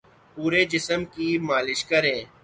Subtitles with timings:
[0.37, 2.19] پورے جسم کی مالش کریں